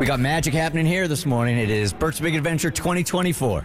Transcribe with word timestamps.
We 0.00 0.06
got 0.06 0.18
magic 0.18 0.54
happening 0.54 0.86
here 0.86 1.06
this 1.06 1.24
morning. 1.24 1.56
It 1.56 1.70
is 1.70 1.92
Bert's 1.92 2.18
Big 2.18 2.34
Adventure 2.34 2.68
2024. 2.68 3.64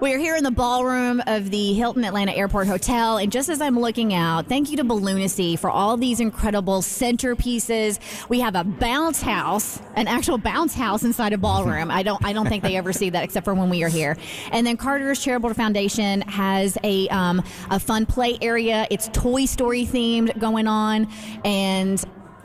We 0.00 0.14
are 0.14 0.18
here 0.18 0.36
in 0.36 0.44
the 0.44 0.52
ballroom 0.52 1.20
of 1.26 1.50
the 1.50 1.72
Hilton 1.72 2.04
Atlanta 2.04 2.32
Airport 2.32 2.68
Hotel, 2.68 3.16
and 3.16 3.32
just 3.32 3.48
as 3.48 3.60
I'm 3.60 3.78
looking 3.78 4.14
out, 4.14 4.48
thank 4.48 4.70
you 4.70 4.76
to 4.76 4.84
Balloonacy 4.84 5.58
for 5.58 5.70
all 5.70 5.96
these 5.96 6.20
incredible 6.20 6.80
centerpieces. 6.80 7.98
We 8.28 8.38
have 8.40 8.54
a 8.54 8.62
bounce 8.62 9.20
house, 9.20 9.80
an 9.96 10.06
actual 10.06 10.38
bounce 10.38 10.74
house 10.74 11.02
inside 11.02 11.32
a 11.32 11.38
ballroom. 11.38 11.90
I 11.90 12.04
don't, 12.04 12.24
I 12.24 12.32
don't 12.32 12.48
think 12.48 12.62
they 12.62 12.76
ever 12.76 12.92
see 12.92 13.10
that 13.10 13.24
except 13.24 13.44
for 13.44 13.54
when 13.54 13.68
we 13.68 13.82
are 13.82 13.88
here. 13.88 14.16
And 14.52 14.64
then 14.66 14.76
Carter's 14.76 15.20
Charitable 15.20 15.54
Foundation 15.54 16.20
has 16.22 16.78
a 16.84 17.08
um, 17.08 17.42
a 17.70 17.80
fun 17.80 18.06
play 18.06 18.38
area. 18.40 18.86
It's 18.90 19.08
Toy 19.12 19.44
Story 19.44 19.86
themed 19.86 20.38
going 20.38 20.68
on, 20.68 21.08
and 21.44 22.04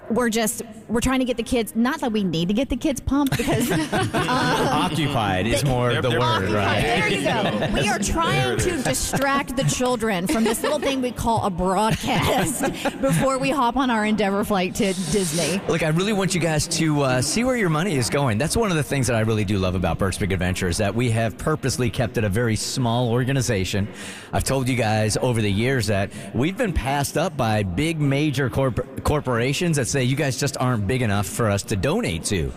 we're 0.09 0.29
just 0.29 0.61
we're 0.87 1.01
trying 1.01 1.19
to 1.19 1.25
get 1.25 1.37
the 1.37 1.43
kids 1.43 1.75
not 1.75 1.99
that 2.01 2.11
we 2.11 2.23
need 2.23 2.47
to 2.47 2.53
get 2.53 2.69
the 2.69 2.75
kids 2.75 2.99
pumped 2.99 3.37
because 3.37 3.71
Occupied 4.13 5.45
is 5.47 5.63
more 5.65 6.01
the 6.01 6.09
word, 6.09 6.49
right? 6.49 6.81
there 6.81 7.07
you 7.07 7.23
go 7.23 7.69
we 7.73 7.87
are 7.87 7.99
trying 7.99 8.57
to 8.57 8.81
distract 8.81 9.55
the 9.55 9.63
children 9.63 10.27
from 10.27 10.43
this 10.43 10.61
little 10.63 10.79
thing 10.79 11.01
we 11.01 11.11
call 11.11 11.45
a 11.45 11.49
broadcast 11.49 12.61
before 13.01 13.37
we 13.37 13.49
hop 13.49 13.77
on 13.77 13.89
our 13.89 14.05
endeavor 14.05 14.43
flight 14.43 14.73
to 14.75 14.93
disney 15.11 15.61
Look, 15.67 15.83
I 15.83 15.89
really 15.89 16.13
want 16.13 16.33
you 16.33 16.41
guys 16.41 16.67
to 16.79 17.01
uh, 17.01 17.21
see 17.21 17.43
where 17.43 17.55
your 17.55 17.69
money 17.69 17.95
is 17.95 18.09
going. 18.09 18.37
That's 18.37 18.57
one 18.57 18.71
of 18.71 18.77
the 18.77 18.83
things 18.83 19.07
that 19.07 19.15
I 19.15 19.21
really 19.21 19.45
do 19.45 19.57
love 19.59 19.75
about 19.75 19.97
Bert's 19.99 20.17
Big 20.17 20.31
Adventure 20.31 20.67
is 20.67 20.77
that 20.77 20.93
we 20.95 21.11
have 21.11 21.37
purposely 21.37 21.89
kept 21.89 22.17
it 22.17 22.23
a 22.23 22.29
very 22.29 22.55
small 22.55 23.09
organization. 23.09 23.87
I've 24.33 24.43
told 24.43 24.67
you 24.67 24.75
guys 24.75 25.17
over 25.17 25.41
the 25.41 25.51
years 25.51 25.87
that 25.87 26.11
we've 26.33 26.57
been 26.57 26.73
passed 26.73 27.17
up 27.17 27.37
by 27.37 27.63
big 27.63 27.99
major 27.99 28.49
corp- 28.49 29.03
corporations 29.03 29.77
that 29.77 29.87
say 29.87 29.98
you 30.03 30.15
guys 30.15 30.39
just 30.39 30.57
aren't 30.59 30.87
big 30.87 31.01
enough 31.01 31.27
for 31.27 31.49
us 31.49 31.63
to 31.63 31.75
donate 31.75 32.23
to, 32.25 32.49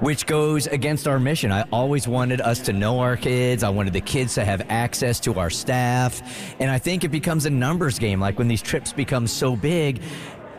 which 0.00 0.26
goes 0.26 0.66
against 0.66 1.08
our 1.08 1.18
mission. 1.18 1.52
I 1.52 1.62
always 1.72 2.06
wanted 2.06 2.40
us 2.40 2.60
to 2.60 2.72
know 2.72 3.00
our 3.00 3.16
kids. 3.16 3.62
I 3.62 3.68
wanted 3.68 3.92
the 3.92 4.00
kids 4.00 4.34
to 4.34 4.44
have 4.44 4.62
access 4.68 5.20
to 5.20 5.34
our 5.34 5.50
staff. 5.50 6.22
And 6.60 6.70
I 6.70 6.78
think 6.78 7.04
it 7.04 7.08
becomes 7.08 7.46
a 7.46 7.50
numbers 7.50 7.98
game. 7.98 8.20
Like 8.20 8.38
when 8.38 8.48
these 8.48 8.62
trips 8.62 8.92
become 8.92 9.26
so 9.26 9.56
big, 9.56 10.00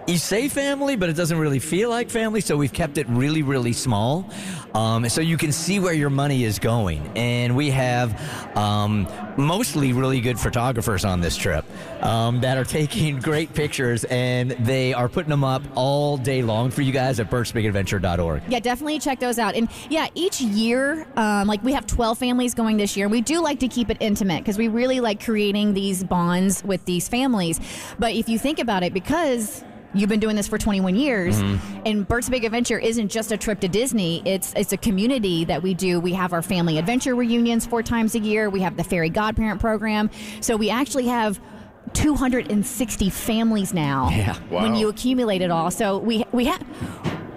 you 0.09 0.17
say 0.17 0.49
family, 0.49 0.95
but 0.95 1.09
it 1.09 1.13
doesn't 1.13 1.37
really 1.37 1.59
feel 1.59 1.89
like 1.89 2.09
family. 2.09 2.41
So 2.41 2.57
we've 2.57 2.73
kept 2.73 2.97
it 2.97 3.07
really, 3.09 3.43
really 3.43 3.73
small. 3.73 4.29
Um, 4.73 5.07
so 5.09 5.21
you 5.21 5.37
can 5.37 5.51
see 5.51 5.79
where 5.79 5.93
your 5.93 6.09
money 6.09 6.43
is 6.43 6.59
going. 6.59 7.05
And 7.15 7.55
we 7.55 7.69
have 7.69 8.19
um, 8.57 9.07
mostly 9.37 9.93
really 9.93 10.19
good 10.19 10.39
photographers 10.39 11.05
on 11.05 11.21
this 11.21 11.35
trip 11.35 11.65
um, 12.03 12.41
that 12.41 12.57
are 12.57 12.63
taking 12.63 13.19
great 13.29 13.53
pictures 13.53 14.03
and 14.05 14.51
they 14.51 14.93
are 14.93 15.07
putting 15.09 15.29
them 15.29 15.43
up 15.43 15.61
all 15.75 16.17
day 16.17 16.41
long 16.41 16.71
for 16.71 16.81
you 16.81 16.91
guys 16.91 17.19
at 17.19 17.29
bertsbigadventure.org. 17.29 18.43
yeah 18.47 18.59
definitely 18.59 18.99
check 18.99 19.19
those 19.19 19.39
out 19.39 19.55
and 19.55 19.69
yeah 19.89 20.07
each 20.15 20.41
year 20.41 21.07
um, 21.15 21.47
like 21.47 21.63
we 21.63 21.71
have 21.73 21.87
12 21.87 22.17
families 22.17 22.53
going 22.53 22.77
this 22.77 22.97
year 22.97 23.07
we 23.07 23.21
do 23.21 23.41
like 23.41 23.59
to 23.59 23.67
keep 23.67 23.89
it 23.89 23.97
intimate 23.99 24.39
because 24.39 24.57
we 24.57 24.67
really 24.67 24.99
like 24.99 25.23
creating 25.23 25.73
these 25.73 26.03
bonds 26.03 26.63
with 26.63 26.83
these 26.85 27.07
families 27.07 27.59
but 27.97 28.13
if 28.13 28.27
you 28.27 28.37
think 28.37 28.59
about 28.59 28.83
it 28.83 28.93
because 28.93 29.63
You've 29.93 30.09
been 30.09 30.19
doing 30.19 30.35
this 30.35 30.47
for 30.47 30.57
21 30.57 30.95
years, 30.95 31.41
mm-hmm. 31.41 31.81
and 31.85 32.07
Bert's 32.07 32.29
Big 32.29 32.45
Adventure 32.45 32.77
isn't 32.77 33.09
just 33.09 33.31
a 33.31 33.37
trip 33.37 33.59
to 33.61 33.67
Disney. 33.67 34.21
It's 34.23 34.53
it's 34.55 34.71
a 34.71 34.77
community 34.77 35.45
that 35.45 35.63
we 35.63 35.73
do. 35.73 35.99
We 35.99 36.13
have 36.13 36.31
our 36.31 36.43
family 36.43 36.77
adventure 36.77 37.15
reunions 37.15 37.65
four 37.65 37.81
times 37.81 38.13
a 38.13 38.19
year. 38.19 38.49
We 38.49 38.61
have 38.61 38.77
the 38.77 38.83
Fairy 38.83 39.09
Godparent 39.09 39.59
program. 39.59 40.11
So 40.41 40.55
we 40.57 40.69
actually 40.69 41.07
have 41.07 41.39
260 41.93 43.09
families 43.09 43.73
now. 43.73 44.09
Yeah. 44.09 44.37
wow. 44.49 44.63
When 44.63 44.75
you 44.75 44.89
accumulate 44.89 45.41
it 45.41 45.49
all, 45.49 45.71
so 45.71 45.97
we 45.97 46.23
we 46.31 46.45
have 46.45 46.61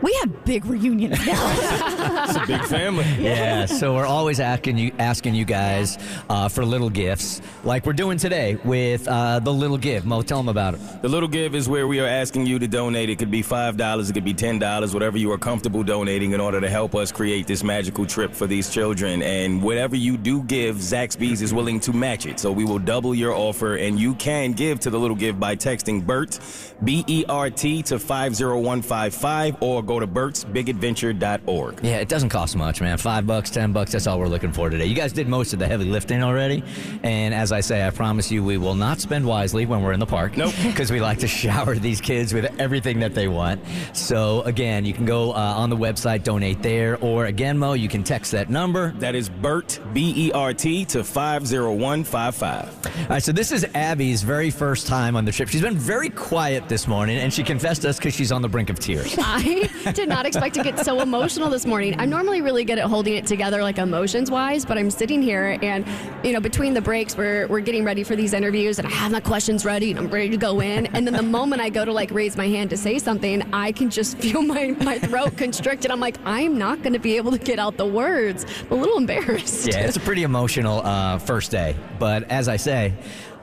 we 0.03 0.13
have 0.15 0.45
big 0.45 0.65
reunions 0.67 1.25
now. 1.27 2.25
It's 2.25 2.37
a 2.37 2.47
big 2.47 2.63
family. 2.65 3.05
Yeah, 3.19 3.67
so 3.67 3.95
we're 3.95 4.07
always 4.07 4.41
asking 4.41 4.79
you 4.79 4.93
asking 4.99 5.35
you 5.35 5.45
guys 5.45 5.99
uh, 6.29 6.49
for 6.49 6.65
little 6.65 6.91
gifts, 6.91 7.41
like 7.65 7.87
we're 7.87 7.93
doing 7.93 8.19
today 8.19 8.57
with 8.65 9.07
uh, 9.09 9.39
the 9.39 9.53
little 9.53 9.79
give. 9.79 10.05
Mo, 10.05 10.23
tell 10.23 10.39
them 10.39 10.49
about 10.49 10.75
it. 10.75 10.81
The 11.03 11.09
Little 11.09 11.29
Give 11.29 11.55
is 11.55 11.69
where 11.69 11.87
we 11.87 12.01
are 12.01 12.07
asking 12.07 12.47
you 12.47 12.59
to 12.59 12.69
donate. 12.69 13.09
It 13.11 13.19
could 13.19 13.31
be 13.31 13.43
$5, 13.43 14.11
it 14.11 14.13
could 14.13 14.25
be 14.25 14.35
$10, 14.35 14.95
whatever 14.95 15.19
you 15.19 15.31
are 15.33 15.39
comfortable 15.39 15.83
donating 15.83 16.33
in 16.33 16.41
order 16.41 16.61
to 16.61 16.69
help 16.69 16.95
us 16.95 17.13
create 17.13 17.47
this 17.47 17.63
magical 17.63 18.07
trip 18.07 18.34
for 18.34 18.47
these 18.47 18.71
children. 18.71 19.23
And 19.23 19.63
whatever 19.63 19.97
you 19.97 20.17
do 20.17 20.43
give, 20.43 20.77
Zaxby's 20.77 21.43
is 21.43 21.55
willing 21.55 21.81
to 21.81 21.93
match 21.93 22.27
it. 22.27 22.39
So 22.41 22.51
we 22.51 22.65
will 22.65 22.79
double 22.79 23.15
your 23.15 23.33
offer, 23.33 23.77
and 23.77 23.99
you 23.99 24.15
can 24.15 24.53
give 24.53 24.81
to 24.81 24.91
the 24.91 24.99
Little 24.99 25.17
Give 25.17 25.39
by 25.39 25.57
texting 25.57 26.05
BERT, 26.05 26.41
B 26.83 27.05
E 27.07 27.25
R 27.29 27.51
T, 27.51 27.83
to 27.84 27.99
50155 27.99 29.57
or 29.61 29.83
go 29.83 29.91
to 30.00 30.06
bertsbigadventure.org. 30.06 31.80
Yeah, 31.82 31.97
it 31.98 32.08
doesn't 32.08 32.28
cost 32.28 32.56
much, 32.56 32.80
man. 32.80 32.98
Five 32.98 33.26
bucks, 33.26 33.50
ten 33.50 33.72
bucks. 33.72 33.92
That's 33.92 34.06
all 34.06 34.19
we're 34.19 34.28
looking 34.28 34.53
for 34.53 34.70
today. 34.70 34.86
You 34.86 34.94
guys 34.94 35.12
did 35.12 35.28
most 35.28 35.53
of 35.53 35.58
the 35.58 35.66
heavy 35.66 35.84
lifting 35.84 36.22
already, 36.22 36.62
and 37.03 37.34
as 37.34 37.53
I 37.53 37.60
say, 37.60 37.86
I 37.86 37.91
promise 37.91 38.30
you, 38.30 38.44
we 38.44 38.58
will 38.58 38.75
not 38.75 39.00
spend 39.00 39.26
wisely 39.26 39.66
when 39.66 39.82
we're 39.82 39.92
in 39.92 40.00
the 40.00 40.06
park. 40.06 40.36
Nope. 40.36 40.53
Because 40.72 40.91
we 40.91 41.00
like 41.00 41.19
to 41.19 41.28
shower 41.28 41.75
these 41.75 42.00
kids 42.00 42.32
with 42.32 42.47
everything 42.58 42.98
that 43.00 43.14
they 43.14 43.28
want. 43.28 43.60
So 43.92 44.41
again, 44.42 44.86
you 44.86 44.94
can 44.94 45.04
go 45.04 45.32
uh, 45.32 45.34
on 45.34 45.69
the 45.69 45.76
website, 45.76 46.22
donate 46.24 46.62
there, 46.62 46.98
or 46.98 47.26
again, 47.26 47.59
Mo, 47.59 47.74
you 47.74 47.88
can 47.88 48.03
text 48.03 48.32
that 48.32 48.48
number. 48.48 48.92
That 48.92 49.14
is 49.14 49.28
BERT, 49.28 49.80
B 49.92 50.14
E 50.16 50.32
R 50.32 50.54
T, 50.54 50.84
to 50.86 51.04
50155. 51.04 52.86
All 53.03 53.06
right, 53.09 53.22
so 53.22 53.32
this 53.32 53.53
is 53.53 53.66
Abby's 53.74 54.22
very 54.22 54.50
first 54.50 54.86
time 54.86 55.16
on 55.16 55.24
the 55.24 55.32
trip. 55.32 55.48
She's 55.48 55.60
been 55.62 55.76
very 55.76 56.09
quiet 56.10 56.69
this 56.69 56.88
morning, 56.88 57.19
and 57.19 57.32
she 57.32 57.42
confessed 57.42 57.82
to 57.82 57.91
us 57.91 57.98
because 57.98 58.14
she's 58.14 58.32
on 58.32 58.41
the 58.42 58.48
brink 58.48 58.70
of 58.70 58.78
tears. 58.78 59.14
I 59.19 59.69
did 59.94 60.09
not 60.09 60.26
expect 60.26 60.54
to 60.54 60.62
get 60.62 60.78
so 60.84 61.00
emotional 61.00 61.50
this 61.50 61.66
morning. 61.66 61.98
I'm 61.98 62.10
normally 62.10 62.41
really 62.41 62.65
good 62.65 62.78
at 62.78 62.84
holding 62.84 63.15
it 63.15 63.26
together, 63.26 63.62
like 63.62 63.78
emotions 63.78 64.31
wise, 64.31 64.65
but 64.65 64.78
I'm 64.78 64.91
sitting 64.91 65.22
here 65.22 65.59
and, 65.62 65.87
you 66.22 66.32
know, 66.32 66.41
between 66.41 66.75
the 66.75 66.81
breaks, 66.81 67.16
we're, 67.16 67.47
we're 67.48 67.60
getting 67.60 67.84
ready 67.84 68.04
for 68.04 68.15
these 68.15 68.32
interviews 68.32 68.78
and 68.78 68.87
I 68.87 68.91
have 68.91 69.12
my 69.12 69.21
questions 69.21 69.65
ready 69.65 69.91
and 69.91 69.98
I'm 69.98 70.09
ready 70.09 70.31
to 70.31 70.37
go 70.37 70.60
in. 70.60 70.87
And 70.87 71.06
then 71.06 71.15
the 71.15 71.22
moment 71.22 71.62
I 71.62 71.69
go 71.69 71.84
to 71.84 71.92
like 71.92 72.10
raise 72.10 72.37
my 72.37 72.47
hand 72.47 72.71
to 72.71 72.76
say 72.76 72.98
something, 72.98 73.42
I 73.53 73.72
can 73.72 73.91
just 73.91 74.19
feel 74.19 74.42
my, 74.42 74.76
my 74.81 74.98
throat 74.98 75.37
constricted. 75.37 75.91
I'm 75.91 76.00
like, 76.00 76.16
I'm 76.25 76.59
not 76.59 76.82
going 76.82 76.92
to 76.92 76.98
be 76.98 77.16
able 77.16 77.32
to 77.32 77.38
get 77.38 77.59
out 77.59 77.76
the 77.76 77.87
words. 77.87 78.47
I'm 78.71 78.78
a 78.78 78.80
little 78.80 78.98
embarrassed. 78.98 79.66
Yeah, 79.66 79.86
it's 79.86 79.97
a 79.97 80.01
pretty 80.01 80.22
emotional 80.22 80.80
uh, 80.84 81.18
first 81.18 81.51
day. 81.51 81.77
But 81.98 82.24
as 82.30 82.48
I 82.48 82.57
say, 82.57 82.95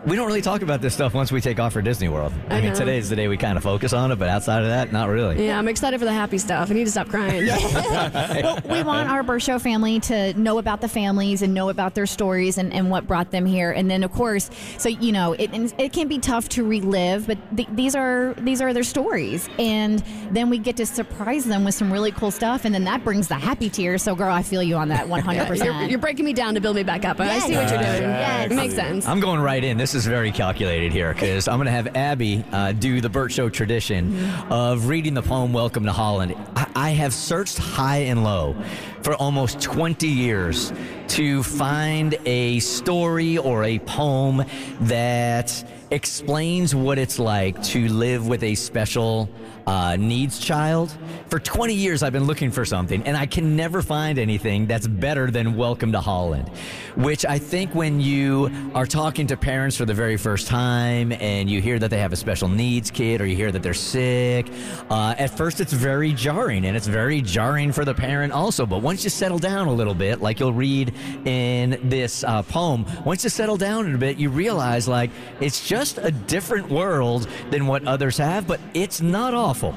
we 0.06 0.16
don't 0.16 0.28
really 0.28 0.42
talk 0.42 0.62
about 0.62 0.82
this 0.82 0.94
stuff 0.94 1.14
once 1.14 1.30
we 1.30 1.42
take 1.42 1.60
off 1.60 1.74
for 1.74 1.82
Disney 1.82 2.08
World. 2.08 2.32
I, 2.50 2.58
I 2.58 2.62
mean, 2.62 2.70
know. 2.70 2.76
today's 2.76 3.10
the 3.10 3.18
day 3.18 3.28
we 3.28 3.36
kind 3.36 3.58
of 3.58 3.64
focus 3.64 3.92
on 3.92 4.12
it, 4.14 4.16
but 4.18 4.30
outside 4.30 4.62
of 4.62 4.70
that, 4.70 4.94
not 4.94 5.10
really. 5.10 5.46
Yeah, 5.46 5.60
I'm 5.60 5.68
excited 5.68 6.00
for 6.00 6.06
the 6.06 6.14
happy 6.14 6.38
stuff. 6.38 6.72
I 6.72 6.74
need 6.74 6.86
to 6.86 6.92
stop 6.92 7.10
crying. 7.10 7.46
well, 7.74 8.60
we 8.70 8.82
want 8.84 9.10
our 9.10 9.24
Bert 9.24 9.42
Show 9.42 9.60
family 9.60 10.00
to 10.02 10.34
know 10.40 10.58
about 10.58 10.80
the 10.80 10.88
families 10.88 11.42
and 11.42 11.54
know 11.54 11.68
about 11.70 11.96
their 11.96 12.06
stories 12.06 12.58
and, 12.58 12.72
and 12.74 12.90
what 12.90 13.08
brought 13.08 13.32
them 13.32 13.46
here. 13.46 13.72
And 13.72 13.92
then, 13.92 14.04
of 14.04 14.14
course, 14.14 14.50
so 14.78 14.88
you 14.88 15.12
know, 15.12 15.34
it 15.34 15.52
and 15.52 15.74
it 15.78 15.92
can 15.92 16.08
be 16.08 16.18
tough 16.18 16.48
to 16.50 16.66
relive, 16.66 17.28
but 17.28 17.38
th- 17.58 17.68
these 17.74 17.94
are 17.94 18.34
these 18.38 18.62
are 18.62 18.74
their 18.74 18.84
stories, 18.84 19.50
and 19.60 20.00
then 20.32 20.50
we 20.50 20.60
get 20.60 20.78
to 20.78 20.86
surprise 20.86 21.44
them 21.44 21.66
with 21.66 21.76
some 21.76 21.92
really 21.92 22.12
cool 22.14 22.32
stuff, 22.32 22.64
and 22.64 22.74
then 22.74 22.86
that 22.86 23.04
brings 23.04 23.28
the 23.28 23.36
happy 23.36 23.70
tears. 23.70 24.02
So, 24.04 24.16
girl, 24.16 24.34
I 24.34 24.44
feel 24.44 24.64
you 24.64 24.76
on 24.78 24.88
that 24.90 25.10
100. 25.10 25.36
You're, 25.38 25.46
percent 25.46 25.90
you're 25.90 26.00
breaking 26.00 26.24
me 26.24 26.32
down 26.34 26.54
to 26.54 26.62
build 26.62 26.78
me 26.78 26.84
back 26.84 27.04
up. 27.04 27.20
I 27.20 27.26
Yes. 27.26 27.46
see 27.46 27.56
what 27.56 27.70
you're 27.70 27.80
doing. 27.82 28.02
Yes. 28.10 28.52
It 28.52 28.56
makes 28.56 28.76
sense. 28.76 29.06
I'm 29.06 29.20
going 29.20 29.42
right 29.42 29.64
in. 29.64 29.78
This 29.78 29.89
this 29.90 30.04
is 30.04 30.06
very 30.06 30.32
calculated 30.32 30.92
here 30.92 31.12
because 31.12 31.48
I'm 31.48 31.58
going 31.58 31.66
to 31.66 31.72
have 31.72 31.96
Abby 31.96 32.46
uh, 32.52 32.74
do 32.74 33.02
the 33.02 33.10
Bert 33.10 33.32
Show 33.32 33.50
tradition 33.50 34.24
of 34.52 34.86
reading 34.86 35.16
the 35.16 35.24
poem 35.24 35.52
Welcome 35.52 35.84
to 35.86 35.92
Holland. 35.92 36.36
I, 36.56 36.68
I 36.76 36.90
have 36.92 37.12
searched 37.12 37.58
high 37.58 38.02
and 38.02 38.24
low 38.24 38.56
for 39.02 39.16
almost 39.16 39.60
20 39.62 40.08
years 40.08 40.72
to 41.08 41.42
find 41.42 42.16
a 42.28 42.60
story 42.60 43.40
or 43.40 43.64
a 43.64 43.80
poem 43.80 44.46
that 44.82 45.68
explains 45.90 46.76
what 46.76 47.00
it's 47.00 47.18
like 47.18 47.60
to 47.64 47.88
live 47.88 48.28
with 48.28 48.44
a 48.44 48.54
special 48.54 49.28
uh, 49.70 49.96
needs 49.98 50.40
child. 50.40 50.98
For 51.28 51.38
20 51.38 51.76
years, 51.76 52.02
I've 52.02 52.12
been 52.12 52.24
looking 52.24 52.50
for 52.50 52.66
something, 52.66 53.04
and 53.04 53.16
I 53.16 53.28
can 53.28 53.56
never 53.56 53.84
find 53.84 54.18
anything 54.18 54.66
that's 54.66 54.88
better 54.88 55.30
than 55.30 55.56
Welcome 55.56 55.92
to 55.92 56.02
Holland, 56.02 56.50
which 56.96 57.24
I 57.24 57.38
think 57.38 57.76
when 57.76 58.02
you 58.02 58.50
are 58.74 58.88
talking 58.88 59.28
to 59.28 59.38
parents 59.38 59.78
for 59.78 59.86
the 59.86 59.94
very 59.94 60.18
first 60.18 60.48
time 60.48 61.12
and 61.12 61.48
you 61.48 61.62
hear 61.62 61.78
that 61.78 61.92
they 61.92 62.00
have 62.00 62.14
a 62.14 62.16
special 62.16 62.48
needs 62.48 62.90
kid 62.90 63.22
or 63.22 63.28
you 63.28 63.36
hear 63.36 63.52
that 63.52 63.62
they're 63.62 63.76
sick, 63.76 64.52
uh, 64.90 65.14
at 65.20 65.30
first 65.38 65.62
it's 65.62 65.72
very 65.72 66.14
jarring, 66.14 66.66
and 66.66 66.76
it's 66.76 66.88
very 66.88 67.22
jarring 67.22 67.72
for 67.72 67.86
the 67.86 67.94
parent 67.94 68.34
also. 68.34 68.66
But 68.66 68.82
once 68.82 69.04
you 69.04 69.12
settle 69.12 69.38
down 69.38 69.68
a 69.68 69.74
little 69.74 69.94
bit, 69.94 70.20
like 70.20 70.40
you'll 70.40 70.52
read 70.52 70.96
in 71.26 71.80
this 71.84 72.24
uh, 72.24 72.42
poem, 72.42 72.88
once 73.06 73.24
you 73.24 73.30
settle 73.30 73.58
down 73.58 73.94
a 73.94 73.98
bit, 74.00 74.18
you 74.18 74.32
realize 74.32 74.88
like 74.88 75.12
it's 75.42 75.68
just 75.68 76.00
a 76.00 76.10
different 76.10 76.72
world 76.72 77.28
than 77.52 77.68
what 77.68 77.88
others 77.88 78.18
have, 78.18 78.48
but 78.48 78.60
it's 78.74 79.00
not 79.00 79.36
awful. 79.60 79.76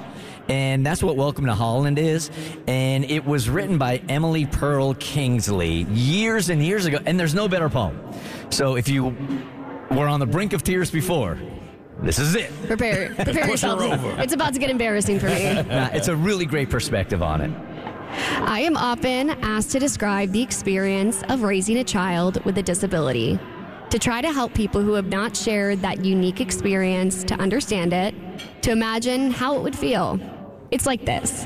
And 0.49 0.85
that's 0.85 1.03
what 1.03 1.17
Welcome 1.17 1.47
to 1.47 1.55
Holland 1.55 1.99
is. 1.99 2.31
And 2.67 3.05
it 3.05 3.25
was 3.25 3.49
written 3.49 3.79
by 3.79 3.99
Emily 4.09 4.47
Perl 4.47 4.95
Kingsley 4.95 5.85
years 5.91 6.51
and 6.51 6.63
years 6.63 6.87
ago. 6.87 6.99
And 7.07 7.19
there's 7.19 7.35
no 7.35 7.49
better 7.49 7.69
poem. 7.69 7.99
So 8.51 8.77
if 8.77 8.89
you 8.89 9.17
were 9.91 10.09
on 10.09 10.21
the 10.21 10.27
brink 10.27 10.53
of 10.53 10.63
tears 10.63 10.91
before, 10.91 11.39
this 12.03 12.19
is 12.19 12.35
it. 12.35 12.51
Prepare, 12.67 13.15
prepare 13.15 13.49
yourself. 13.49 13.81
It's 14.19 14.33
about 14.33 14.53
to 14.55 14.59
get 14.59 14.71
embarrassing 14.71 15.19
for 15.21 15.27
me. 15.27 15.43
Uh, 15.73 15.89
it's 15.93 16.09
a 16.09 16.17
really 16.17 16.45
great 16.45 16.69
perspective 16.69 17.23
on 17.23 17.41
it. 17.41 17.51
I 18.41 18.61
am 18.61 18.77
often 18.77 19.31
asked 19.43 19.71
to 19.71 19.79
describe 19.79 20.33
the 20.33 20.43
experience 20.43 21.23
of 21.29 21.43
raising 21.43 21.79
a 21.79 21.85
child 21.85 22.45
with 22.45 22.59
a 22.59 22.63
disability, 22.63 23.39
to 23.93 23.99
try 23.99 24.23
to 24.23 24.33
help 24.33 24.55
people 24.55 24.81
who 24.81 24.95
have 24.95 25.09
not 25.09 25.37
shared 25.37 25.83
that 25.83 26.03
unique 26.03 26.41
experience 26.41 27.23
to 27.25 27.35
understand 27.35 27.93
it, 27.93 28.15
to 28.63 28.71
imagine 28.71 29.31
how 29.31 29.55
it 29.55 29.61
would 29.61 29.77
feel. 29.77 30.19
It's 30.71 30.87
like 30.87 31.05
this. 31.05 31.45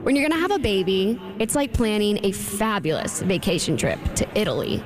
When 0.00 0.16
you're 0.16 0.26
going 0.26 0.40
to 0.40 0.48
have 0.48 0.58
a 0.58 0.58
baby, 0.58 1.20
it's 1.38 1.54
like 1.54 1.74
planning 1.74 2.24
a 2.24 2.32
fabulous 2.32 3.20
vacation 3.20 3.76
trip 3.76 3.98
to 4.14 4.26
Italy. 4.34 4.82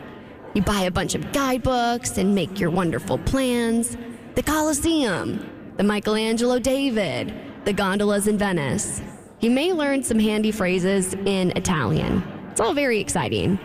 You 0.55 0.63
buy 0.63 0.81
a 0.81 0.91
bunch 0.91 1.15
of 1.15 1.31
guidebooks 1.31 2.19
and 2.19 2.35
make 2.35 2.59
your 2.59 2.71
wonderful 2.71 3.19
plans. 3.19 3.97
The 4.35 4.43
Colosseum, 4.43 5.49
the 5.77 5.85
Michelangelo 5.85 6.59
David, 6.59 7.33
the 7.65 7.73
gondolas 7.73 8.27
in 8.27 8.37
Venice. 8.39 9.03
You 9.39 9.53
may 9.53 9.73
learn 9.73 10.03
some 10.03 10.19
handy 10.19 10.51
phrases 10.51 11.15
in 11.15 11.53
Italian. 11.53 12.25
It's 12.51 12.61
all 12.61 12.75
very 12.75 12.99
exciting. 12.99 13.61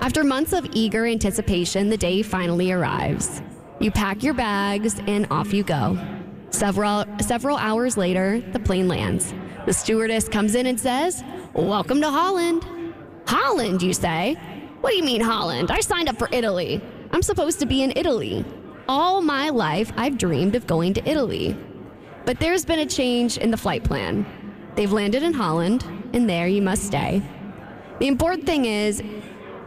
After 0.00 0.22
months 0.22 0.52
of 0.52 0.64
eager 0.72 1.06
anticipation, 1.06 1.88
the 1.88 1.96
day 1.96 2.22
finally 2.22 2.70
arrives. 2.70 3.42
You 3.80 3.90
pack 3.90 4.22
your 4.22 4.32
bags 4.32 5.00
and 5.08 5.26
off 5.30 5.52
you 5.52 5.64
go. 5.64 5.98
Several, 6.50 7.04
several 7.20 7.56
hours 7.56 7.96
later, 7.96 8.40
the 8.52 8.60
plane 8.60 8.86
lands. 8.86 9.34
The 9.66 9.72
stewardess 9.72 10.28
comes 10.28 10.54
in 10.54 10.66
and 10.66 10.78
says, 10.78 11.24
Welcome 11.52 12.00
to 12.00 12.10
Holland. 12.10 12.64
Holland, 13.26 13.82
you 13.82 13.92
say? 13.92 14.34
What 14.80 14.90
do 14.90 14.96
you 14.96 15.04
mean, 15.04 15.20
Holland? 15.20 15.72
I 15.72 15.80
signed 15.80 16.08
up 16.08 16.16
for 16.16 16.28
Italy. 16.30 16.80
I'm 17.10 17.22
supposed 17.22 17.58
to 17.58 17.66
be 17.66 17.82
in 17.82 17.92
Italy. 17.96 18.44
All 18.88 19.20
my 19.20 19.50
life, 19.50 19.92
I've 19.96 20.16
dreamed 20.16 20.54
of 20.54 20.66
going 20.68 20.94
to 20.94 21.08
Italy. 21.08 21.56
But 22.24 22.38
there's 22.38 22.64
been 22.64 22.78
a 22.78 22.86
change 22.86 23.36
in 23.36 23.50
the 23.50 23.56
flight 23.56 23.82
plan. 23.82 24.24
They've 24.76 24.92
landed 24.92 25.24
in 25.24 25.34
Holland, 25.34 25.84
and 26.12 26.30
there 26.30 26.46
you 26.46 26.62
must 26.62 26.84
stay. 26.84 27.20
The 27.98 28.06
important 28.06 28.46
thing 28.46 28.64
is 28.64 29.02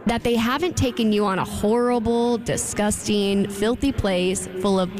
that 0.06 0.22
they 0.22 0.34
haven't 0.34 0.76
taken 0.76 1.12
you 1.12 1.24
on 1.24 1.38
a 1.38 1.44
horrible, 1.44 2.38
disgusting, 2.38 3.48
filthy 3.48 3.92
place 3.92 4.48
full 4.60 4.80
of 4.80 4.90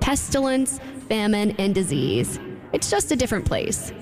pestilence, 0.00 0.80
famine, 1.08 1.50
and 1.58 1.74
disease. 1.74 2.38
It's 2.72 2.90
just 2.90 3.12
a 3.12 3.16
different 3.16 3.44
place. 3.44 3.92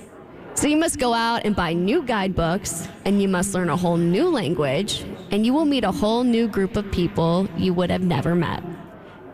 So 0.54 0.66
you 0.66 0.76
must 0.76 0.98
go 0.98 1.14
out 1.14 1.42
and 1.44 1.56
buy 1.56 1.72
new 1.72 2.02
guidebooks, 2.02 2.88
and 3.04 3.22
you 3.22 3.28
must 3.28 3.54
learn 3.54 3.70
a 3.70 3.76
whole 3.76 3.96
new 3.96 4.28
language, 4.28 5.04
and 5.30 5.46
you 5.46 5.54
will 5.54 5.64
meet 5.64 5.84
a 5.84 5.92
whole 5.92 6.24
new 6.24 6.48
group 6.48 6.76
of 6.76 6.90
people 6.92 7.48
you 7.56 7.72
would 7.72 7.90
have 7.90 8.02
never 8.02 8.34
met. 8.34 8.62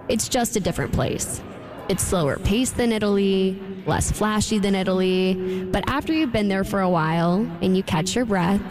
It's 0.08 0.28
just 0.28 0.56
a 0.56 0.60
different 0.60 0.92
place. 0.92 1.42
It's 1.88 2.02
slower 2.02 2.36
paced 2.38 2.76
than 2.76 2.92
Italy, 2.92 3.60
less 3.86 4.10
flashy 4.10 4.58
than 4.58 4.74
Italy, 4.74 5.66
but 5.72 5.88
after 5.88 6.12
you've 6.12 6.32
been 6.32 6.48
there 6.48 6.64
for 6.64 6.80
a 6.80 6.90
while 6.90 7.48
and 7.60 7.76
you 7.76 7.82
catch 7.82 8.14
your 8.14 8.24
breath, 8.24 8.62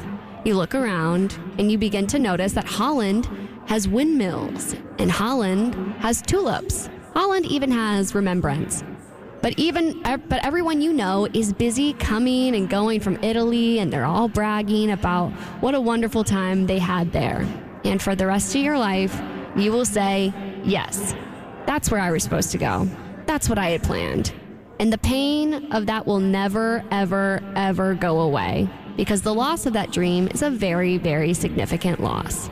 you 0.45 0.55
look 0.55 0.75
around 0.75 1.37
and 1.57 1.71
you 1.71 1.77
begin 1.77 2.05
to 2.07 2.19
notice 2.19 2.53
that 2.53 2.65
Holland 2.65 3.27
has 3.65 3.87
windmills 3.87 4.75
and 4.99 5.11
Holland 5.11 5.73
has 5.99 6.21
tulips. 6.21 6.87
Holland 7.15 7.45
even 7.47 7.71
has 7.71 8.13
Rembrandts. 8.13 8.83
But 9.41 9.57
even 9.57 10.01
but 10.01 10.43
everyone 10.43 10.81
you 10.81 10.93
know 10.93 11.27
is 11.33 11.51
busy 11.51 11.93
coming 11.93 12.55
and 12.55 12.69
going 12.69 12.99
from 12.99 13.23
Italy 13.23 13.79
and 13.79 13.91
they're 13.91 14.05
all 14.05 14.27
bragging 14.27 14.91
about 14.91 15.31
what 15.61 15.75
a 15.75 15.81
wonderful 15.81 16.23
time 16.23 16.67
they 16.67 16.79
had 16.79 17.11
there. 17.11 17.45
And 17.83 18.01
for 18.01 18.15
the 18.15 18.25
rest 18.27 18.55
of 18.55 18.61
your 18.61 18.77
life, 18.77 19.19
you 19.55 19.71
will 19.71 19.85
say, 19.85 20.33
"Yes. 20.63 21.15
That's 21.65 21.89
where 21.89 22.01
I 22.01 22.11
was 22.11 22.23
supposed 22.23 22.51
to 22.51 22.57
go. 22.57 22.87
That's 23.25 23.49
what 23.49 23.57
I 23.57 23.69
had 23.69 23.83
planned." 23.83 24.31
And 24.79 24.91
the 24.91 24.97
pain 24.97 25.71
of 25.71 25.85
that 25.85 26.05
will 26.05 26.19
never 26.19 26.83
ever 26.91 27.41
ever 27.55 27.93
go 27.93 28.21
away 28.21 28.69
because 28.97 29.21
the 29.21 29.33
loss 29.33 29.65
of 29.65 29.73
that 29.73 29.91
dream 29.91 30.27
is 30.27 30.41
a 30.41 30.49
very 30.49 30.97
very 30.97 31.33
significant 31.33 32.01
loss. 32.01 32.49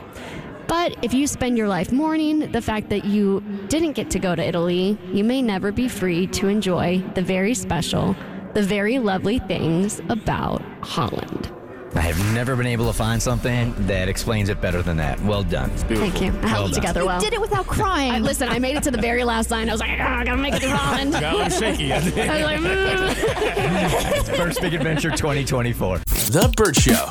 But 0.66 0.96
if 1.04 1.12
you 1.12 1.26
spend 1.26 1.58
your 1.58 1.68
life 1.68 1.92
mourning 1.92 2.50
the 2.52 2.62
fact 2.62 2.88
that 2.88 3.04
you 3.04 3.42
didn't 3.68 3.92
get 3.92 4.10
to 4.10 4.18
go 4.18 4.34
to 4.34 4.42
Italy, 4.42 4.98
you 5.12 5.22
may 5.22 5.42
never 5.42 5.70
be 5.70 5.88
free 5.88 6.26
to 6.28 6.48
enjoy 6.48 7.04
the 7.14 7.22
very 7.22 7.54
special, 7.54 8.16
the 8.54 8.62
very 8.62 8.98
lovely 8.98 9.38
things 9.40 10.00
about 10.08 10.62
Holland. 10.80 11.53
I 11.96 12.00
have 12.00 12.34
never 12.34 12.56
been 12.56 12.66
able 12.66 12.86
to 12.86 12.92
find 12.92 13.22
something 13.22 13.72
that 13.86 14.08
explains 14.08 14.48
it 14.48 14.60
better 14.60 14.82
than 14.82 14.96
that. 14.96 15.20
Well 15.22 15.44
done. 15.44 15.70
Thank 15.70 16.20
you. 16.20 16.32
I 16.42 16.48
held 16.48 16.70
it 16.70 16.72
done. 16.74 16.80
together 16.82 17.00
You 17.00 17.06
well. 17.06 17.20
did 17.20 17.32
it 17.32 17.40
without 17.40 17.66
crying. 17.68 18.12
I, 18.12 18.18
listen, 18.18 18.48
I 18.48 18.58
made 18.58 18.76
it 18.76 18.82
to 18.84 18.90
the 18.90 19.00
very 19.00 19.22
last 19.24 19.50
line. 19.50 19.68
I 19.68 19.72
was 19.72 19.80
like, 19.80 19.98
"Ah, 20.00 20.18
I 20.18 20.24
gotta 20.24 20.36
make 20.42 20.54
it 20.54 20.60
to 20.62 20.70
Holland. 20.76 21.12
God, 21.12 21.22
I'm 21.24 21.50
shaky. 21.50 21.92
I 21.92 21.98
was 22.00 22.16
like, 22.16 22.60
mm. 22.60 24.36
First 24.36 24.60
Big 24.60 24.74
Adventure 24.74 25.10
2024. 25.10 25.98
The 25.98 26.52
Bert 26.56 26.76
Show. 26.76 27.10